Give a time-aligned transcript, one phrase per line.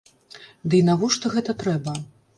[0.73, 1.99] Дый навошта гэта трэба?